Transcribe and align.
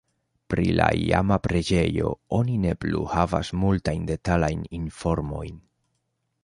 Pri 0.51 0.63
la 0.79 0.85
iama 1.01 1.37
preĝejo 1.47 2.13
oni 2.39 2.57
ne 2.65 2.73
plu 2.85 3.05
havas 3.15 3.55
multajn 3.65 4.09
detalajn 4.13 4.69
informojn. 4.81 5.63